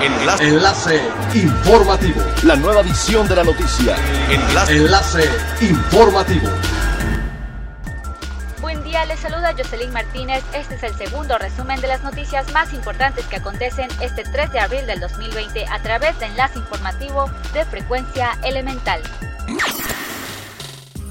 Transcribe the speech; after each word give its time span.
Enlace. 0.00 0.44
Enlace 0.44 1.02
informativo. 1.34 2.22
La 2.44 2.54
nueva 2.54 2.82
edición 2.82 3.26
de 3.26 3.34
la 3.34 3.42
noticia. 3.42 3.96
Enlace. 4.30 4.76
Enlace 4.76 5.28
informativo. 5.60 6.48
Buen 8.60 8.84
día, 8.84 9.04
les 9.06 9.18
saluda 9.18 9.54
Jocelyn 9.56 9.92
Martínez. 9.92 10.44
Este 10.54 10.76
es 10.76 10.84
el 10.84 10.94
segundo 10.94 11.36
resumen 11.38 11.80
de 11.80 11.88
las 11.88 12.04
noticias 12.04 12.52
más 12.52 12.72
importantes 12.74 13.26
que 13.26 13.34
acontecen 13.36 13.88
este 14.00 14.22
3 14.22 14.52
de 14.52 14.60
abril 14.60 14.86
del 14.86 15.00
2020 15.00 15.66
a 15.66 15.82
través 15.82 16.16
de 16.20 16.26
Enlace 16.26 16.60
Informativo 16.60 17.28
de 17.52 17.64
Frecuencia 17.64 18.38
Elemental. 18.44 19.02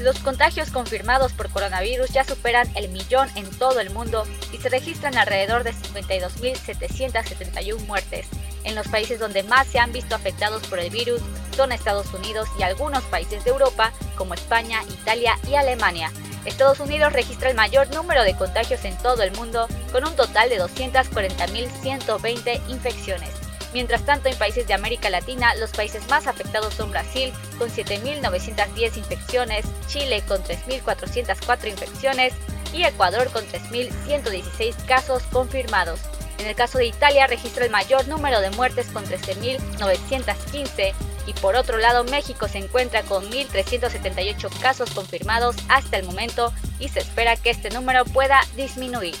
Los 0.00 0.18
contagios 0.18 0.72
confirmados 0.72 1.32
por 1.32 1.50
coronavirus 1.50 2.10
ya 2.10 2.24
superan 2.24 2.68
el 2.74 2.88
millón 2.88 3.28
en 3.36 3.48
todo 3.58 3.78
el 3.78 3.90
mundo 3.90 4.24
y 4.52 4.58
se 4.58 4.68
registran 4.68 5.16
alrededor 5.16 5.62
de 5.62 5.72
52.771 5.72 7.78
muertes. 7.86 8.26
En 8.64 8.74
los 8.74 8.88
países 8.88 9.18
donde 9.18 9.42
más 9.42 9.66
se 9.66 9.78
han 9.78 9.92
visto 9.92 10.14
afectados 10.14 10.66
por 10.66 10.78
el 10.78 10.90
virus 10.90 11.20
son 11.56 11.72
Estados 11.72 12.12
Unidos 12.14 12.48
y 12.58 12.62
algunos 12.62 13.02
países 13.04 13.44
de 13.44 13.50
Europa 13.50 13.92
como 14.16 14.32
España, 14.34 14.82
Italia 14.88 15.38
y 15.48 15.54
Alemania. 15.54 16.10
Estados 16.44 16.80
Unidos 16.80 17.12
registra 17.12 17.50
el 17.50 17.56
mayor 17.56 17.88
número 17.94 18.24
de 18.24 18.36
contagios 18.36 18.84
en 18.84 18.98
todo 18.98 19.22
el 19.22 19.30
mundo 19.32 19.68
con 19.92 20.04
un 20.04 20.16
total 20.16 20.48
de 20.48 20.60
240.120 20.60 22.60
infecciones. 22.68 23.30
Mientras 23.72 24.04
tanto, 24.04 24.28
en 24.28 24.36
países 24.36 24.66
de 24.66 24.74
América 24.74 25.08
Latina, 25.08 25.54
los 25.54 25.70
países 25.70 26.06
más 26.08 26.26
afectados 26.26 26.74
son 26.74 26.90
Brasil, 26.90 27.32
con 27.58 27.70
7.910 27.70 28.98
infecciones, 28.98 29.64
Chile, 29.86 30.22
con 30.28 30.42
3.404 30.42 31.68
infecciones, 31.68 32.34
y 32.74 32.84
Ecuador, 32.84 33.30
con 33.32 33.46
3.116 33.46 34.74
casos 34.86 35.22
confirmados. 35.32 36.00
En 36.42 36.48
el 36.48 36.56
caso 36.56 36.78
de 36.78 36.86
Italia, 36.86 37.28
registra 37.28 37.64
el 37.64 37.70
mayor 37.70 38.08
número 38.08 38.40
de 38.40 38.50
muertes, 38.50 38.88
con 38.88 39.04
13.915, 39.04 40.92
y 41.28 41.32
por 41.34 41.54
otro 41.54 41.78
lado, 41.78 42.02
México 42.02 42.48
se 42.48 42.58
encuentra 42.58 43.04
con 43.04 43.30
1.378 43.30 44.50
casos 44.60 44.90
confirmados 44.90 45.54
hasta 45.68 45.98
el 45.98 46.04
momento 46.04 46.52
y 46.80 46.88
se 46.88 46.98
espera 46.98 47.36
que 47.36 47.50
este 47.50 47.70
número 47.70 48.04
pueda 48.06 48.40
disminuir. 48.56 49.14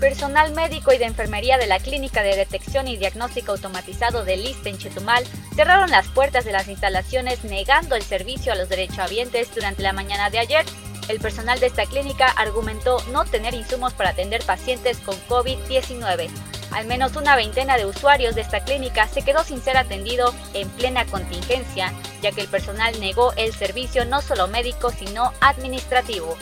Personal 0.00 0.54
médico 0.54 0.90
y 0.94 0.98
de 0.98 1.04
enfermería 1.04 1.58
de 1.58 1.66
la 1.66 1.78
Clínica 1.78 2.22
de 2.22 2.34
Detección 2.34 2.88
y 2.88 2.96
Diagnóstico 2.96 3.52
Automatizado 3.52 4.24
de 4.24 4.38
Liste 4.38 4.70
en 4.70 4.78
Chetumal 4.78 5.24
cerraron 5.54 5.90
las 5.90 6.08
puertas 6.08 6.46
de 6.46 6.52
las 6.52 6.68
instalaciones 6.68 7.44
negando 7.44 7.94
el 7.94 8.02
servicio 8.02 8.52
a 8.52 8.56
los 8.56 8.70
derechohabientes 8.70 9.54
durante 9.54 9.82
la 9.82 9.92
mañana 9.92 10.30
de 10.30 10.38
ayer. 10.38 10.64
El 11.08 11.20
personal 11.20 11.60
de 11.60 11.66
esta 11.66 11.84
clínica 11.86 12.28
argumentó 12.28 13.02
no 13.12 13.24
tener 13.24 13.54
insumos 13.54 13.92
para 13.92 14.10
atender 14.10 14.42
pacientes 14.44 14.98
con 14.98 15.14
COVID-19. 15.28 16.30
Al 16.70 16.86
menos 16.86 17.14
una 17.16 17.36
veintena 17.36 17.76
de 17.76 17.86
usuarios 17.86 18.34
de 18.34 18.40
esta 18.40 18.64
clínica 18.64 19.06
se 19.06 19.22
quedó 19.22 19.44
sin 19.44 19.60
ser 19.60 19.76
atendido 19.76 20.34
en 20.54 20.68
plena 20.70 21.04
contingencia, 21.04 21.92
ya 22.22 22.32
que 22.32 22.40
el 22.40 22.48
personal 22.48 22.98
negó 23.00 23.32
el 23.36 23.52
servicio 23.52 24.04
no 24.06 24.22
solo 24.22 24.48
médico, 24.48 24.90
sino 24.90 25.32
administrativo. 25.40 26.36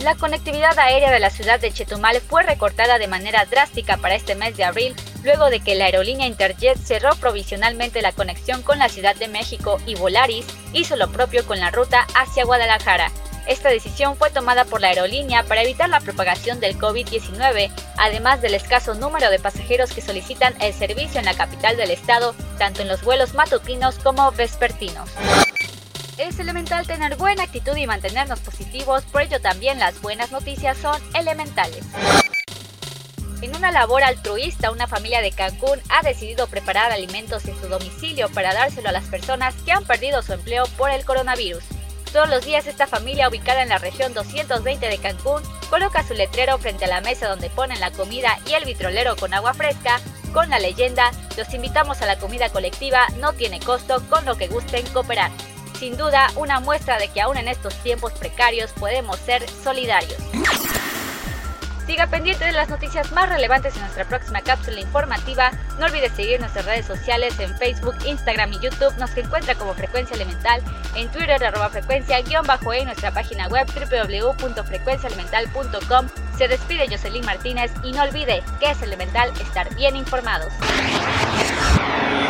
La 0.00 0.14
conectividad 0.14 0.78
aérea 0.78 1.10
de 1.10 1.20
la 1.20 1.30
ciudad 1.30 1.60
de 1.60 1.72
Chetumal 1.72 2.20
fue 2.20 2.42
recortada 2.42 2.98
de 2.98 3.08
manera 3.08 3.44
drástica 3.44 3.96
para 3.98 4.14
este 4.14 4.34
mes 4.34 4.56
de 4.56 4.64
abril, 4.64 4.94
luego 5.26 5.50
de 5.50 5.60
que 5.60 5.74
la 5.74 5.86
aerolínea 5.86 6.26
Interjet 6.26 6.78
cerró 6.78 7.14
provisionalmente 7.16 8.00
la 8.00 8.12
conexión 8.12 8.62
con 8.62 8.78
la 8.78 8.88
Ciudad 8.88 9.16
de 9.16 9.28
México 9.28 9.78
y 9.84 9.96
Volaris 9.96 10.46
hizo 10.72 10.96
lo 10.96 11.10
propio 11.10 11.44
con 11.44 11.58
la 11.58 11.70
ruta 11.70 12.06
hacia 12.14 12.44
Guadalajara. 12.44 13.10
Esta 13.48 13.68
decisión 13.68 14.16
fue 14.16 14.30
tomada 14.30 14.64
por 14.64 14.80
la 14.80 14.88
aerolínea 14.88 15.42
para 15.42 15.62
evitar 15.62 15.88
la 15.88 16.00
propagación 16.00 16.60
del 16.60 16.78
COVID-19, 16.78 17.70
además 17.98 18.40
del 18.40 18.54
escaso 18.54 18.94
número 18.94 19.28
de 19.30 19.38
pasajeros 19.38 19.92
que 19.92 20.00
solicitan 20.00 20.54
el 20.60 20.72
servicio 20.72 21.18
en 21.18 21.26
la 21.26 21.34
capital 21.34 21.76
del 21.76 21.90
estado, 21.90 22.34
tanto 22.58 22.82
en 22.82 22.88
los 22.88 23.02
vuelos 23.02 23.34
matutinos 23.34 23.98
como 23.98 24.30
vespertinos. 24.32 25.10
Es 26.18 26.38
elemental 26.38 26.86
tener 26.86 27.16
buena 27.16 27.42
actitud 27.42 27.76
y 27.76 27.86
mantenernos 27.86 28.40
positivos, 28.40 29.04
por 29.04 29.22
ello 29.22 29.40
también 29.40 29.78
las 29.78 30.00
buenas 30.00 30.30
noticias 30.32 30.78
son 30.78 31.00
elementales. 31.14 31.84
En 33.42 33.54
una 33.54 33.70
labor 33.70 34.02
altruista, 34.02 34.70
una 34.70 34.86
familia 34.86 35.20
de 35.20 35.30
Cancún 35.30 35.78
ha 35.90 36.02
decidido 36.02 36.46
preparar 36.46 36.90
alimentos 36.90 37.44
en 37.44 37.60
su 37.60 37.68
domicilio 37.68 38.28
para 38.30 38.54
dárselo 38.54 38.88
a 38.88 38.92
las 38.92 39.04
personas 39.04 39.54
que 39.64 39.72
han 39.72 39.84
perdido 39.84 40.22
su 40.22 40.32
empleo 40.32 40.64
por 40.78 40.90
el 40.90 41.04
coronavirus. 41.04 41.62
Todos 42.12 42.30
los 42.30 42.44
días 42.44 42.66
esta 42.66 42.86
familia 42.86 43.28
ubicada 43.28 43.62
en 43.62 43.68
la 43.68 43.78
región 43.78 44.14
220 44.14 44.88
de 44.88 44.98
Cancún 44.98 45.42
coloca 45.68 46.06
su 46.06 46.14
letrero 46.14 46.56
frente 46.58 46.86
a 46.86 46.88
la 46.88 47.02
mesa 47.02 47.28
donde 47.28 47.50
ponen 47.50 47.80
la 47.80 47.90
comida 47.90 48.38
y 48.46 48.54
el 48.54 48.64
vitrolero 48.64 49.16
con 49.16 49.34
agua 49.34 49.52
fresca 49.52 50.00
con 50.32 50.48
la 50.48 50.58
leyenda 50.58 51.10
Los 51.36 51.52
invitamos 51.52 52.00
a 52.02 52.06
la 52.06 52.18
comida 52.18 52.48
colectiva, 52.48 53.06
no 53.18 53.32
tiene 53.34 53.60
costo, 53.60 54.02
con 54.08 54.24
lo 54.24 54.36
que 54.36 54.48
gusten 54.48 54.86
cooperar 54.88 55.30
sin 55.78 55.96
duda 55.96 56.30
una 56.36 56.58
muestra 56.60 56.98
de 56.98 57.08
que 57.08 57.20
aún 57.20 57.36
en 57.36 57.48
estos 57.48 57.74
tiempos 57.82 58.12
precarios 58.14 58.72
podemos 58.72 59.18
ser 59.18 59.46
solidarios. 59.62 60.16
Siga 61.86 62.06
pendiente 62.08 62.44
de 62.44 62.52
las 62.52 62.68
noticias 62.68 63.12
más 63.12 63.28
relevantes 63.28 63.76
en 63.76 63.82
nuestra 63.82 64.04
próxima 64.04 64.40
cápsula 64.40 64.80
informativa. 64.80 65.52
No 65.78 65.86
olvide 65.86 66.10
seguir 66.10 66.40
nuestras 66.40 66.64
redes 66.64 66.84
sociales 66.84 67.38
en 67.38 67.56
Facebook, 67.56 67.94
Instagram 68.04 68.52
y 68.54 68.58
YouTube. 68.58 68.92
Nos 68.98 69.16
encuentra 69.16 69.54
como 69.54 69.72
Frecuencia 69.74 70.16
Elemental, 70.16 70.60
en 70.96 71.08
Twitter 71.10 71.44
arroba 71.44 71.68
frecuencia 71.68 72.20
guion 72.22 72.44
bajo 72.44 72.72
e 72.72 72.84
nuestra 72.84 73.12
página 73.12 73.46
web 73.48 73.68
www.frecuenciaelemental.com. 73.72 76.08
Se 76.36 76.48
despide 76.48 76.88
Jocelyn 76.88 77.24
Martínez 77.24 77.70
y 77.84 77.92
no 77.92 78.02
olvide 78.02 78.42
que 78.58 78.72
es 78.72 78.82
elemental 78.82 79.30
estar 79.40 79.72
bien 79.76 79.94
informados. 79.94 80.52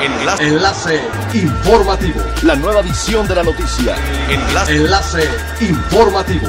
Enlace. 0.00 0.46
Enlace 0.46 1.00
informativo. 1.32 2.20
La 2.42 2.54
nueva 2.56 2.80
edición 2.80 3.26
de 3.26 3.36
la 3.36 3.42
noticia. 3.42 3.96
Enlace. 4.28 4.76
Enlace 4.76 5.30
informativo. 5.60 6.48